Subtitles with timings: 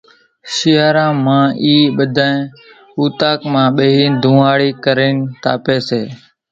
[0.55, 2.49] شيئارا مان اِي ٻڌانئين
[2.99, 6.01] اُوطاق مان ٻيۿينَ ڌونۿاڙِي ڪرينَ تاپيَ سي۔